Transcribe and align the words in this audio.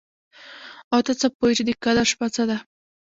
او 0.93 0.99
ته 1.05 1.11
څه 1.19 1.27
پوه 1.35 1.47
يې 1.49 1.55
چې 1.57 1.63
د 1.65 1.69
قدر 1.83 2.05
شپه 2.11 2.27
څه 2.35 2.43
ده؟ 2.49 2.57